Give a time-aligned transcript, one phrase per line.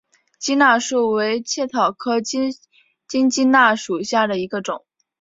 [0.39, 2.49] 鸡纳树为茜草科金
[3.29, 4.83] 鸡纳属下的一个种。